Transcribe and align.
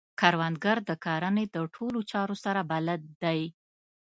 کروندګر 0.19 0.77
د 0.89 0.91
کرنې 1.05 1.45
د 1.55 1.57
ټولو 1.75 1.99
چارو 2.11 2.35
سره 2.43 2.61
بلد 2.71 3.01
دی 3.23 3.41